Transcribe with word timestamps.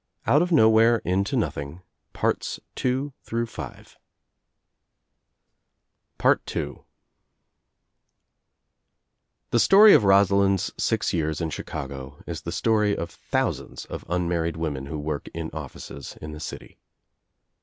OUT 0.25 0.41
OF 0.41 0.51
NOWHERE 0.51 1.03
INTO 1.05 1.35
NOTHING 1.35 1.83
201 2.15 3.87
II 6.23 6.23
I 6.23 6.75
The 9.51 9.59
story 9.59 9.93
of 9.93 10.03
Rosalind's 10.03 10.73
six 10.79 11.13
years 11.13 11.39
in 11.39 11.51
Chicago 11.51 12.19
is 12.25 12.41
the 12.41 12.51
story 12.51 12.97
of 12.97 13.11
thousands 13.11 13.85
of 13.85 14.03
unmarried 14.09 14.57
women 14.57 14.87
who 14.87 14.97
work 14.97 15.27
in 15.35 15.51
Sees 15.77 16.17
in 16.19 16.31
the 16.31 16.39
city. 16.39 16.79